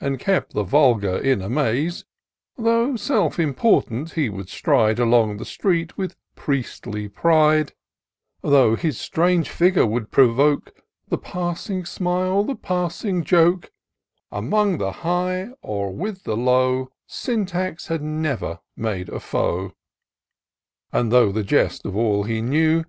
[0.00, 2.06] And kept the vulgar in amaze;
[2.56, 7.74] Though self important he would stride Along the street with priestly pride;
[8.40, 10.72] Though his strange figure would provoke
[11.08, 13.70] The passing smile, the passing joke;
[14.32, 19.72] Among the high, or with the low, Syntax had never made a foe;
[20.90, 22.86] And, though the jest of all he knew.